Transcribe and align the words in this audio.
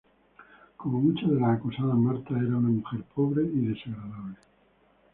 Como 0.77 0.99
muchas 0.99 1.29
de 1.29 1.39
las 1.39 1.59
acusadas, 1.59 1.93
Martha 1.93 2.31
era 2.31 2.57
una 2.57 2.69
mujer 2.69 3.03
pobre 3.13 3.43
y 3.43 3.67
desagradable. 3.67 4.35